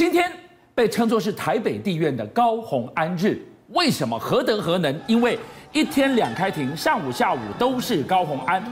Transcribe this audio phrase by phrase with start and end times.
[0.00, 0.32] 今天
[0.74, 3.38] 被称作是台北地院的高虹安日，
[3.72, 4.98] 为什么何德何能？
[5.06, 5.38] 因为
[5.72, 8.64] 一天两开庭，上午下午都是高虹安。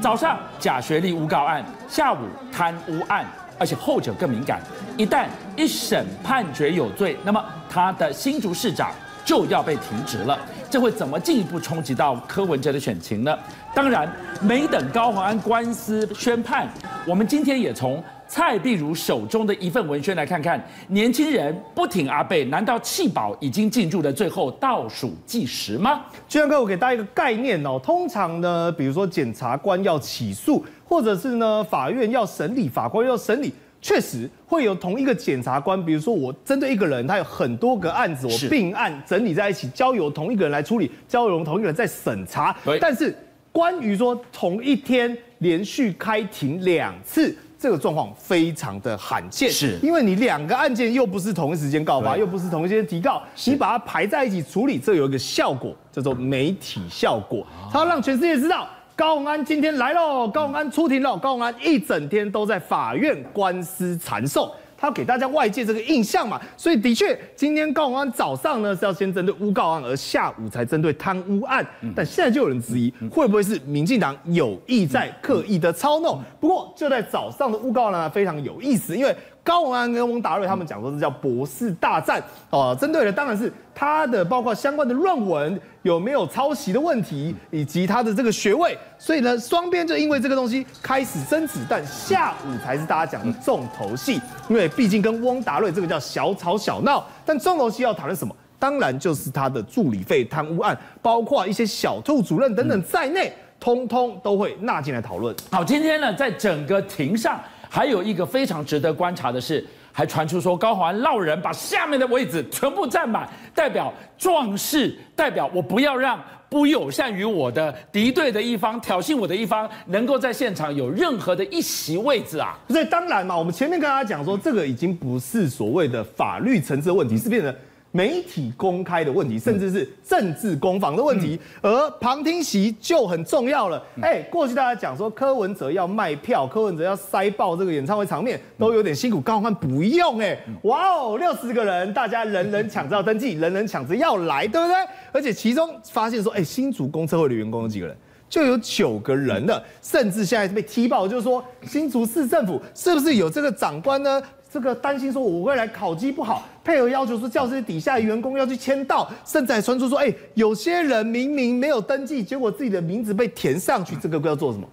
[0.00, 2.18] 早上假学历诬告案，下午
[2.52, 3.26] 贪污案，
[3.58, 4.60] 而且后者更敏感。
[4.96, 5.26] 一旦
[5.56, 8.92] 一审判决有罪，那么他的新竹市长
[9.24, 10.38] 就要被停职了。
[10.70, 13.36] 这会怎么进一步冲击到柯文哲的选情呢？
[13.74, 14.08] 当然，
[14.40, 16.68] 没等高虹安官司宣判，
[17.04, 18.00] 我们今天也从。
[18.28, 26.04] 蔡碧如手中的一份文宣来看看，年轻人不挺阿贝，难道弃保已经进入了最后倒数计时吗？
[26.28, 27.80] 居然哥，我给大家一个概念哦。
[27.82, 35.82] 通常呢，比如说检察官要起诉，或者是呢法院要审理，法官要审理，确实会有同一个检察官。
[35.84, 42.56] 比如说我针对一个人，他有很多个案子，我并案整理在一起，交由同一个人来处理，交由同一个人在审查。
[42.80, 43.16] 但是
[43.52, 47.34] 关于说同一天连续开庭两次。
[47.58, 49.78] 这个状况非常的罕见，是。
[49.82, 64.50] 因为你两个案件又不是同一时间告发，又不是同一时间提告，你把它排在一起处理，这有一个效果叫做媒体效果，它要让全世界知道高虹安今天来喽，高虹安出庭喽，高虹安一整天都在法院官司缠讼。
[64.76, 71.66] 他要给大家外界这个印象嘛，所以的确，今天高虹安早上呢是要先针对诬告案，而下午才针对贪污案。
[71.94, 76.20] 但现在就有人质疑，会不会是民进党有意在刻意的操弄？
[76.38, 79.16] 不过就在早上的诬告呢，非常有意思，因为。
[79.46, 98.34] 高文安跟翁达瑞他们讲说，这叫博士大战哦，针对的当然是他的包括相关的论文有没有抄袭的问题，以及他的这个学位，所以呢，双边就因为这个东西开始争执，但下午才是大家讲的重头戏，因为毕竟跟翁达瑞这个叫小吵小闹，但重头戏要讨论什么？
[98.58, 105.32] 当然就是他的助理费贪污案，包括一些小兔主任等等在内，通通都会纳进来讨论。
[105.52, 107.40] 好，今天呢，在整个庭上。
[107.76, 122.58] 还有一个非常值得观察的是，还传出说高虹安落人把下面的位置全部占满，代表壮士，代表我不要让不友善于我的敌对的一方、挑衅我的一方，能够在现场有任何的一席位置啊！
[122.66, 127.54] 所以当然嘛，我们前面跟大家讲说，这个已经不是所谓的法律层次的问题，是变成。
[127.96, 133.82] 媒体公开的问题，甚至是政治攻防的问题，而旁听席就很重要了。
[134.02, 139.18] 哎，过去大家讲说柯文哲要卖票，柯文哲要塞爆这个演唱会场面，都有点辛苦。
[139.22, 144.76] 高虹安不用哎，哇哦，六十个人，大家人人抢着要登记，人人抢着要来，对不对？
[145.12, 147.96] 而且其中发现说，哎，新竹公车会的员工有几个人？
[148.28, 154.20] 就有九个人了，甚至现在被踢爆，就是说新竹市政府是不是有这个长官呢？
[154.50, 164.66] 这个担心说我未来考绩不好，配合要求说教室底下员工要去签到，甚至还传出说，哎，有些人明明没有登记，结果自己的名字被填上去，这个要做什么？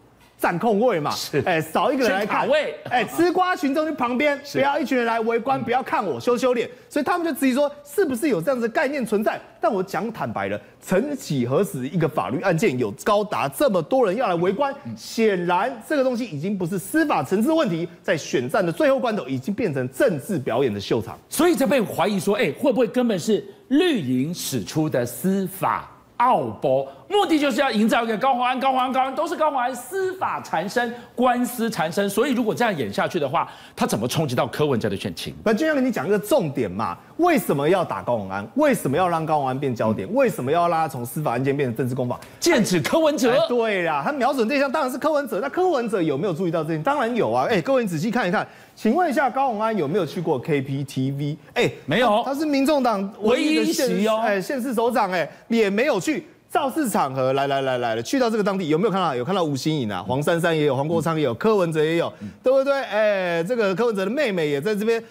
[0.43, 1.15] 占空位嘛，
[1.45, 9.39] 哎，少一个人来卡位，哎，吃瓜群众去旁边，不要一群人来围观，不要看我羞羞脸，所以他们就质疑说，是不是有这样子的概念存在？
[9.61, 25.89] 但我讲坦白了，曾几何时，一个法律案件有高达这么多人要来围观，显然这个东西已经不是司法层次问题，在选战的最后关头，已经变成政治表演的秀场，所以才被怀疑说，哎，会不会根本是绿营使出的司法？
[26.17, 35.31] 奥博目的就是要营造一个高宏安、高宏安、高虹安都是高宏安司法缠身、官司缠身，所以如果这样演下去的话，他怎么冲击到柯文哲的选情？
[35.43, 38.43] 那就像跟你讲一个重点嘛，为什么要打高宏安？
[38.55, 40.11] 为什么要让高宏安变焦点？
[40.11, 42.19] 为什么要让他从司法案件变成政治攻防？
[42.39, 43.31] 剑指柯文哲？
[43.31, 45.39] 哎，对啦，他瞄准对象当然是柯文哲。
[45.39, 46.81] 那柯文哲有没有注意到这点？
[46.81, 47.45] 当然有啊。
[47.47, 51.37] 哎，各位你仔细看一看，请问一下高宏安有没有去过 KPTV？
[51.53, 56.25] 哎，没有，他是民众党唯一的县哦，哎，县市首长，哎，也没有去。
[56.53, 59.15] 造势场合，来来来来了，去到这个当地有没有看到？
[59.15, 62.79] 有看到吴欣颖啊，黄珊珊也有，黄国昌也有，柯文哲也有，对不对？
[62.83, 65.03] 哎，这个柯文哲的妹妹也在这边，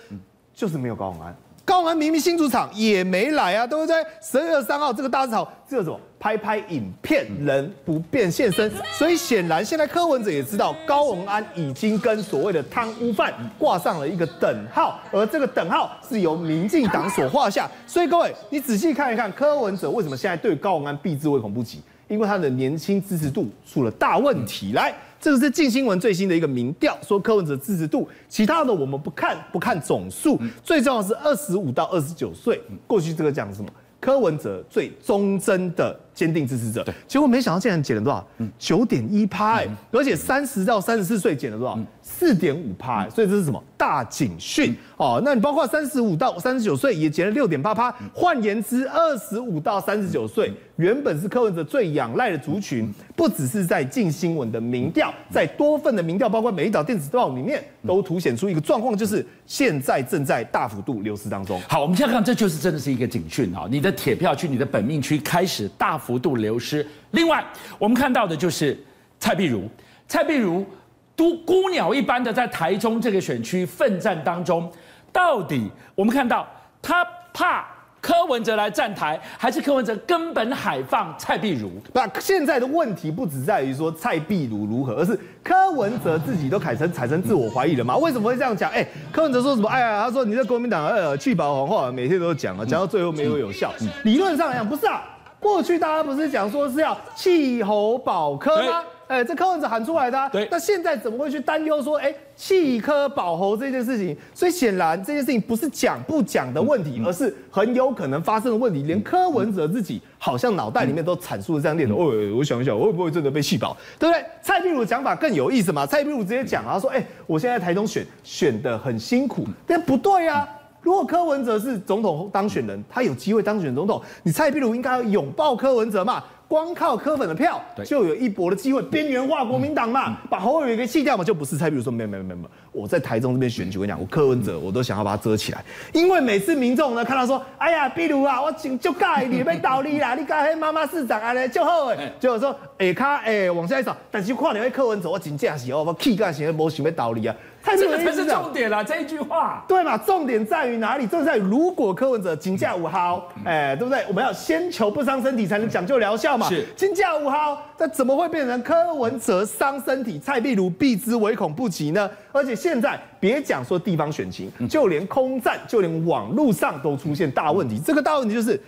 [0.54, 1.36] 就是没有高虹安。
[1.72, 3.96] 高文安明明新主场也没来啊，对不对？
[4.20, 5.98] 十二月三号这个大吵，这个什么？
[6.20, 8.70] 拍拍影片，人不便现身。
[8.98, 17.66] 所以显然现在柯文哲也知道高文安已经跟所谓的贪污犯挂上了一个等号，而这个等号是由民进党所画下。
[17.86, 21.80] 所以各位，你仔细看一看，柯文哲为什么现在对高文安避之唯恐不及？
[22.06, 24.74] 因为他的年轻支持度出了大问题。
[24.74, 32.60] 来，这个是近新闻最新的一个民调，说柯文哲支持度，其他的我们不看，不看总数，最重要的是二十五到二十九岁。
[32.88, 33.70] 过去这个讲什么？
[34.00, 38.26] 柯文哲最忠贞的坚定支持者，结果没想到竟然减了多少？
[38.58, 41.78] 九点一趴，而且三十到三十四岁减了多少？
[42.02, 43.62] 四点五趴，所以这是什么？
[43.76, 44.74] 大警讯。
[44.96, 45.20] 哦？
[45.24, 52.92] 那你包括三十五到三十九岁也减了六点八趴，换言之，二十五到三十九岁原本是柯文哲最仰赖的族群。
[53.14, 61.60] 不只是在近新闻的民调，在多份的民调，包括美丽岛电子报里面，都凸显出一个状况，就是现在正在大幅度流失当中。
[61.68, 63.68] 好，我们现在看，这就是真的是一个警讯啊！
[63.70, 66.86] 你的铁票区、你的本命区开始大幅度流失。
[67.12, 67.44] 另外，
[67.78, 68.76] 我们看到的就是
[69.20, 69.68] 蔡壁如，
[70.08, 70.66] 蔡壁如
[71.14, 74.70] 都孤鸟一般的在台中这个选区奋战当中，
[75.12, 76.46] 到底我们看到
[76.82, 77.66] 他怕。
[78.02, 81.70] 柯文哲来站台，还是柯文哲根本海放蔡壁如？
[81.94, 87.96] 那现在的问题不只在于说蔡壁如如何，而是柯文哲自己都产生产生自我怀疑了嘛？
[87.96, 88.68] 为什么会这样讲？
[88.72, 89.68] 哎，柯文哲说什么？
[89.68, 93.72] 哎呀，他说你在国民党呃去保红话，每天都讲啊，讲到最后没有有效。
[94.02, 95.00] 理论上来讲，不是啊，
[95.42, 98.84] 过去大家不是讲说是要弃侯保科吗？
[99.08, 104.16] 哎，这柯文哲喊出来的，对，那现在怎么会去担忧说，哎，弃科保侯这件事情？
[104.32, 108.84] 所以显然这件事情不是讲不讲的问题，而是很有可能发生的问题。
[108.84, 111.96] 连柯文哲自己好像脑袋里面都阐述了这样念头。
[111.96, 113.76] 哦，我想一想，我会不会真的被弃保？
[113.98, 114.24] 对不对？
[114.40, 115.84] 蔡壁如讲法更有意思嘛？
[115.84, 120.48] 蔡壁如直接讲啊，说，哎，我现在台中选选的很辛苦，但不对啊。
[120.82, 126.22] 如果柯文哲是总统当选人，他有机会当选总统，你蔡壁如应该要拥抱柯文哲嘛？
[126.48, 135.64] 光靠柯粉的票，就有一搏的机会，边缘化国民党嘛，嗯、把侯友宜给弃掉嘛，就不是蔡壁如说没有没有没有没，我在台中这边选举，我跟你讲，我柯文哲我都想要把它遮起来，
[135.94, 147.34] 因为每次民众呢看到说，哎呀，壁如啊，我请就盖你被倒立啦， 你盖黑妈妈市长啊嘞就好哎，就说哎卡哎往下一扫，但是看你会柯文哲，我真正是哦，我气干型没想要倒立啊。
[147.64, 149.96] 这个才是重点啦，这一句话对嘛？
[149.96, 151.06] 重点在于哪里？
[151.06, 154.04] 重点在于如果柯文哲金价五号，哎，对不对？
[154.08, 156.48] 我们要先求不伤身体，才能讲究疗效嘛。
[156.48, 160.18] 是金价五号，那怎么会变成柯文哲伤身体？
[160.18, 162.10] 蔡壁如避之唯恐不及呢？
[162.32, 167.78] 而且现在别讲说地方选情，就连空战，就连网络上都出现大问题。
[167.78, 168.60] 这个大问题就是。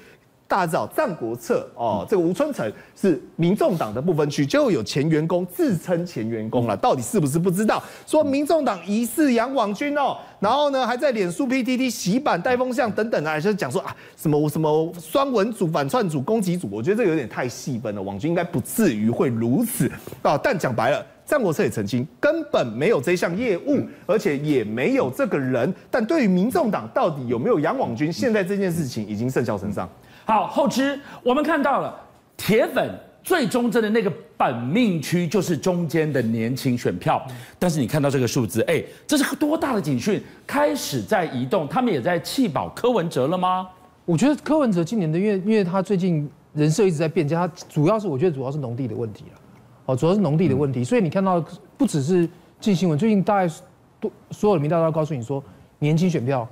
[0.55, 7.83] 大家知道，战国策哦，这个吴春成是民众党的不分区，就有前员工自称前员工了，到底是不是不知道？
[8.07, 19.91] 说民众党疑似养网军哦，然后呢，还在脸书 PTT 洗版带风向等等啊，就是讲说啊，什么什么双文组、反串组、攻击组，我觉得这个有点太细分了，网军应该不至于会如此
[20.23, 20.39] 啊。
[20.41, 25.75] 但讲白了，战国策也澄清，根本没有这项业务，而且也没有这个人。
[25.91, 29.91] 但对于民众党到底有没有养网军，现在这件事情已经甚嚣尘上。
[30.25, 31.95] 好，后知我们看到了
[32.37, 32.91] 铁粉
[33.23, 37.25] 最忠贞的那个本命区，就是中间的年轻选票。
[37.59, 40.23] 但是你看到这个数字，哎，这是多大的警讯？
[40.47, 43.69] 开始在移动，他们也在弃保柯文哲了吗？
[44.05, 49.41] 我觉得柯文哲今年的，因为因为他最近人设一直在变加，他主要是我觉得主要是农地的问题了。
[49.87, 51.45] 哦，主要是农地的问题，所以你看到
[51.77, 52.29] 不只是
[52.61, 53.55] 镜新闻，最近大概
[54.01, 55.43] 多所有的民调都告诉你说，
[55.79, 56.49] 年轻选票、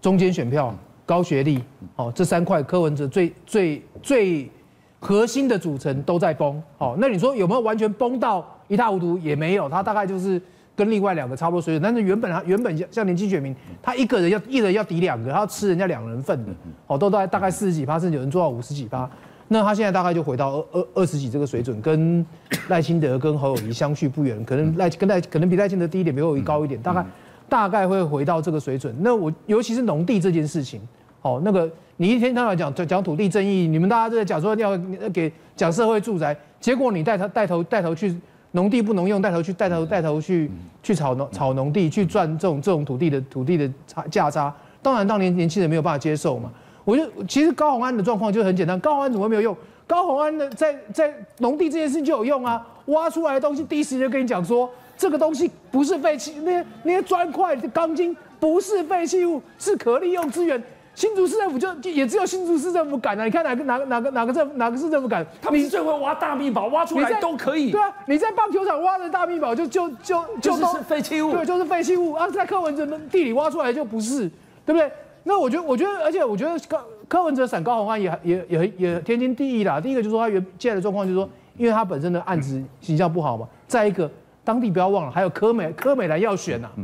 [0.00, 0.74] 中间选票。
[1.06, 1.62] 高学历，
[1.94, 4.50] 哦，这三块柯文哲最最最
[4.98, 9.16] 核心的组成都在崩，哦，那你说有没有完全崩到一塌糊涂？
[9.18, 10.40] 也没有，他大概就是
[10.74, 11.82] 跟另外两个差不多水准。
[11.82, 16.50] 但是原本他原本像年轻选民，他一个人要一人要抵两个，他要吃人家两人份的，
[16.88, 19.08] 哦，都在大概四十几趴，甚至有人做到五十几趴。
[19.48, 22.26] 那他现在大概就回到二二二十几这个水准，跟
[22.66, 27.06] 赖清德跟侯友谊相去不远，可能赖跟赖可能比赖清德低一点，比侯友宜高一点，大概。
[27.48, 28.94] 大概会回到这个水准。
[29.00, 30.80] 那我尤其是农地这件事情，
[31.22, 34.76] 哦，那个你一天到晚讲讲土地正义，你们大家都在讲说要
[35.12, 38.14] 给讲社会住宅，结果你带头带头带头去
[38.52, 40.50] 农地不能用，带头去带头带头去
[40.82, 46.50] 去炒农炒农地去赚这种这种土地的土地的差价差，当然当年年轻人没有办法接受嘛。
[46.84, 49.56] 我就其实高虹安的状况就很简单，高虹安怎么会没有用？
[49.86, 54.68] 高虹安的在在农地这件事情就有用啊，挖出来的东西第一时间就跟你讲说。
[54.96, 60.62] 这个东西不是废弃，那些那些砖块、钢筋不是废弃物，是可利用资源。
[60.94, 63.24] 新竹市政府就也只有新竹市政府敢啊！
[63.24, 65.26] 你看哪个哪个哪个哪个政哪个市政府敢？
[65.42, 67.70] 他们是最会挖大秘宝，挖出来都可以。
[67.70, 71.32] 对啊，你在棒球场挖的大秘宝就就就就就是废弃物。
[71.32, 74.20] 对，就是废弃物啊，在柯文哲的地里挖出来就不是，
[74.64, 74.90] 对不对？
[75.24, 79.78] 那我觉得，我觉得，而且我觉得柯柯文哲闪高红案也也也也天经地义啦。
[79.78, 83.46] 第一个就是说他原现在的状况就是说，因为他本身的案子形象不好嘛。
[83.68, 84.10] 再一个。
[84.46, 86.78] 当地不要忘了，还有柯美柯美兰要选呐、啊。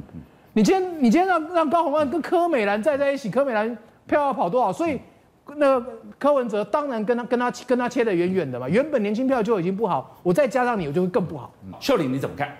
[0.52, 4.72] 你今天你今天让让高虹安跟柯美兰再在一起，柯美兰票要跑多少？
[4.72, 5.00] 所以
[5.56, 5.86] 那个
[6.18, 8.68] 柯文哲当然跟他跟他跟他切得远远的嘛。
[8.68, 11.52] 原本年轻票就已经不好，我再加上你，我就会更不好。
[11.78, 12.52] 秀玲你怎么看？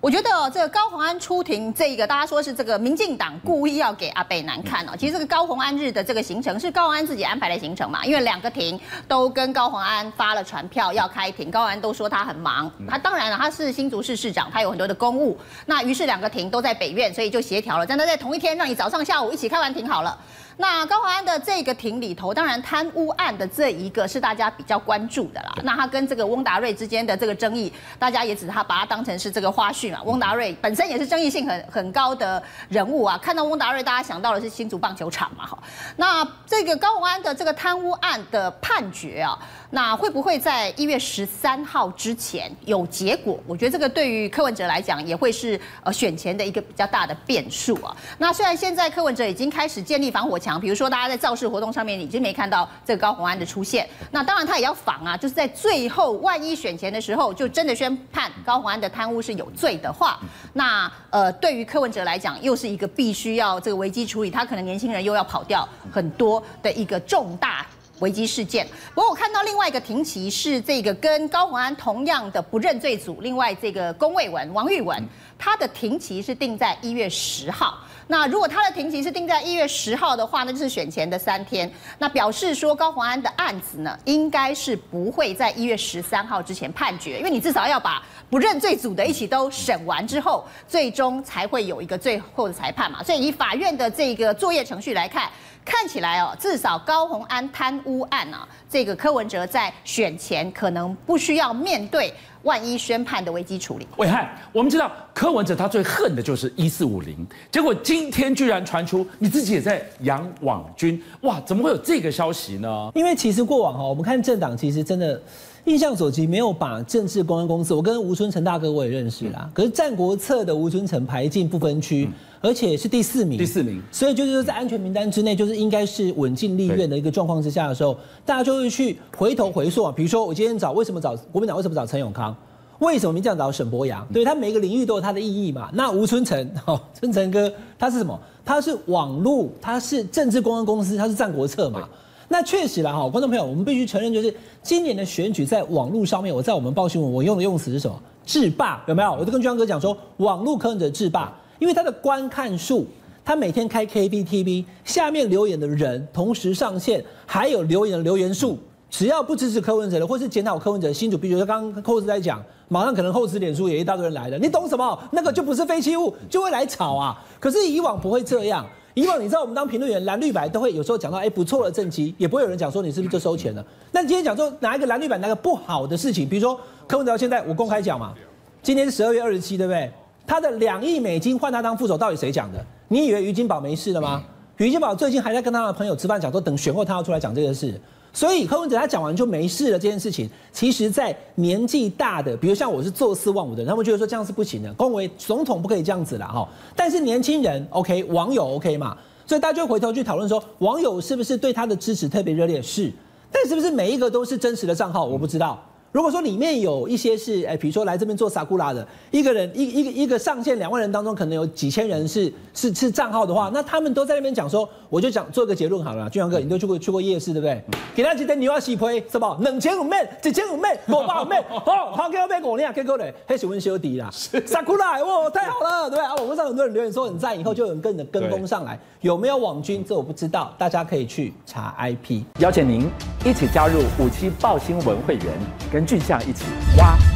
[0.00, 4.92] 我觉得这个高虹安出庭，这个大家说是这个民进党故意要给阿北难看哦。
[4.96, 8.78] 其实这个高虹安日的这个行程是高虹安自己安排的行程嘛，因为两个庭
[9.08, 15.36] 都跟高虹安发了传票要开庭，高虹安都说他很忙，他当然了，他是新竹市市长，他有很多的公务，
[15.66, 20.16] 那于是两个庭都在北院，所以就协调了，但他在同一天让你早上下午一起开完庭好了。
[20.60, 25.54] 那高华安的这个庭里头，当然贪污案的这一个是大家比较关注的啦。
[25.62, 30.02] 那他跟这个翁达瑞之间的这个争议，大家也只他把它当成是这个花絮嘛。
[30.02, 35.56] 翁达瑞本身也是争议性很很高的人物啊，看到翁达瑞，大家想到的是新竹棒球场嘛，哈。
[35.96, 39.38] 那这个高华安的这个贪污案的判决啊。
[39.70, 43.38] 那会不会在一月十三号之前有结果？
[43.46, 47.94] 我觉得这个对于柯文哲来讲也会是呃选前的一个比较大的变数啊。
[48.16, 60.20] 那虽然现在柯文哲已经开始建立防火墙，比如说大家在造势活动上面已经没看到这个高宏安的出现，那当然他也要防啊，就是在最后万一选前的时候就真的宣判高宏安的贪污是有罪的话，
[60.52, 67.66] 那呃对于柯文哲来讲又是一个必须要这个危机处理，他可能年轻人又要跑掉很多的一个重大。
[68.00, 68.64] 危机事件。
[68.94, 75.04] 不过我看到另外一个庭期是这个跟高宏安同样的不认罪组，另外这个龚卫文王玉文，
[75.38, 77.78] 他的庭期是定在一月十号。
[78.10, 81.70] 那如果他的庭期是定在一月十号的话，那就是选前的三天。
[81.98, 93.02] 那表示说高虹安的案子呢，应该是不会在一月十三号之前判决，因为你至少要把不认罪组的一起都审完之后，最终才会有一个最后的裁判嘛。
[93.02, 95.30] 所以以法院的这个作业程序来看。
[95.64, 102.10] 看起来哦，至少高虹安贪污案啊，这个柯文哲在选前可能不需要面对
[102.48, 103.86] 万一宣判的危机处理。
[103.98, 107.14] 伟汉，我们知道柯文哲他最恨的就是一四五零，
[107.52, 112.90] 结果今天居然传出你自己也在养网军，哇，怎么会有这个消息呢？
[112.94, 115.20] 因为其实过往哈，我们看政党其实真的。
[115.64, 117.74] 印象所及，没有把政治公安公司。
[117.74, 119.42] 我跟吴春成大哥我也认识啦。
[119.44, 123.36] 嗯、可是战国策的吴春成排进不分区，嗯、而且是第四名。
[123.38, 123.82] 第四名。
[123.92, 129.92] 所以就是说，在安全名单之内，就是应该是稳进立院的一个状况之下的时候，大家就会去回头回溯啊。
[129.94, 131.56] 比如说，我今天找为什么找国民党？
[131.56, 132.34] 为什么找陈永康？
[132.78, 134.06] 为什么民进党找沈博洋？
[134.12, 135.68] 对，他每个领域都有他的意义嘛。
[135.74, 138.18] 那吴春成， 哦，春成哥，他是什么？
[138.44, 141.88] 他是网络，他是政治公安公司，他是战国策嘛。
[142.30, 144.32] 那确实啦，哈，观众朋友，我们必须承认，就是
[144.62, 147.98] 今年的选举在网络上面，我在我们报新闻，我用的用词是什么？
[148.26, 149.12] 制霸有没有？
[149.12, 152.86] 我就跟俊相哥讲说，网络柯文哲制霸，因为他的观看数，
[153.24, 158.58] 他每天开 KBTV，下面留言的人同时上线，还有留言的留言数，
[158.90, 164.98] 只要不支持柯文哲的，或是检讨柯文哲的新主，比如说刚刚寇子在讲，马上可能后置脸书也一大堆人来了，你懂什么？
[165.12, 167.18] 那个就不是废弃物，就会来炒啊。
[167.40, 168.66] 可是以往不会这样。
[169.00, 173.64] 以往你知道我们当评论员蓝绿白都会有时候讲到哎不错的政绩，也不会有人讲说你是不是就收钱了。
[173.92, 178.14] 那今天讲说拿一个蓝绿白拿个不好的事情，比如说柯文哲现在我公开讲嘛，
[178.62, 179.90] 今天是十二月二十七对不对？
[180.26, 182.64] 他的两亿美金换他当副手，到底谁讲的？
[182.88, 184.22] 你以为于金宝没事了吗？
[184.56, 187.80] 于金宝最近还在跟他的朋友吃饭，讲说等选后他要出来讲这个事。
[188.18, 196.48] 所以柯文哲他讲完就没事了这件事情，其实，在年纪大的，比如像我是坐四望五的人，他们觉得说这样是不行的，公维总统不可以这样子了哈。
[196.74, 202.60] 但是年轻人 OK，网友 OK 嘛，所以大家就回头去讨论说，网友是不是对他的支持特别热烈？
[202.60, 202.92] 是，
[203.30, 205.04] 但是不是每一个都是真实的账号？
[205.04, 205.64] 我不知道。
[205.90, 217.62] 如果说里面有一些是，哎，比如说来这边做萨库拉的一个人，一一个一个上线两万人当中，可能有几千人是是是账号的话，那他们都在那边讲说，我就讲做个结论好了，俊阳哥，你都去过去过夜市对不对？
[217.94, 219.36] 给他几单牛蛙洗胚是吧？
[219.40, 226.04] 两千五妹，几千五妹，五百五妹，好，好给我买五两，给够嘞，还是温修迪啦，萨库拉，哇，太好了，对不对？
[226.04, 229.82] 啊，网络上很多人留言说很赞，以后就有人跟着跟风上来，有没有网军？
[229.82, 232.22] 这我不知道，大家可以去查 IP。
[232.40, 232.88] 邀请您
[233.24, 235.77] 一起加入五七报新闻会员。
[235.78, 236.44] 跟俊相一起
[236.76, 237.07] 挖。